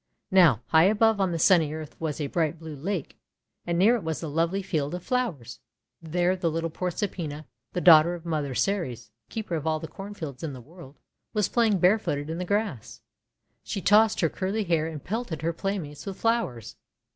Now, 0.31 0.63
high 0.69 0.85
above 0.85 1.21
on 1.21 1.31
the 1.31 1.37
sunny 1.37 1.71
earth 1.73 1.95
was 2.01 2.19
a 2.19 2.25
bright 2.25 2.57
blue 2.57 2.75
lake, 2.75 3.19
and 3.67 3.77
near 3.77 3.95
it 3.95 4.01
was 4.03 4.23
a 4.23 4.27
lovely 4.27 4.63
field 4.63 4.95
of 4.95 5.03
flowers. 5.03 5.59
There 6.01 6.35
little 6.35 6.71
Proserpina, 6.71 7.45
the 7.73 7.81
daughter 7.81 8.15
of 8.15 8.25
Mother 8.25 8.55
Ceres, 8.55 9.11
Keeper 9.29 9.53
of 9.55 9.67
all 9.67 9.79
the 9.79 9.87
Cornfields 9.87 10.41
in 10.41 10.53
the 10.53 10.59
World, 10.59 10.97
was 11.35 11.49
playing 11.49 11.77
barefooted 11.77 12.31
in 12.31 12.39
the 12.39 12.45
grass. 12.45 13.01
She 13.61 13.79
tossed 13.79 14.21
her 14.21 14.29
curly 14.29 14.63
hair 14.63 14.87
and 14.87 15.03
pelted 15.03 15.43
her 15.43 15.53
play 15.53 15.77
mates 15.77 16.07
with 16.07 16.17
flowers. 16.17 16.77